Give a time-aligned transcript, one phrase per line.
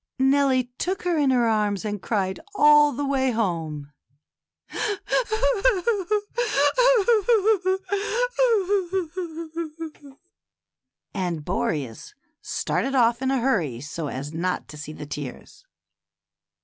[0.17, 3.91] Nellie took her in her arms and cried all the way home,
[11.13, 15.65] and Boreas started off in a hurry so as not to see the tears.